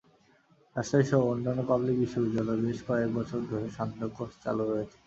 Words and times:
রাজশাহীসহ 0.75 1.21
অন্যান্য 1.31 1.61
পাবলিক 1.69 1.95
বিশ্ববিদ্যালয়ে 1.99 2.63
বেশ 2.65 2.79
কয়েক 2.87 3.09
বছর 3.17 3.39
ধরে 3.49 3.67
সান্ধ্য 3.77 4.05
কোর্স 4.15 4.33
চালু 4.43 4.63
রয়েছে। 4.65 4.97